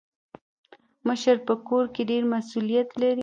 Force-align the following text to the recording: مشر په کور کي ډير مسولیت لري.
مشر 1.07 1.35
په 1.47 1.53
کور 1.67 1.85
کي 1.95 2.01
ډير 2.09 2.23
مسولیت 2.33 2.89
لري. 3.01 3.19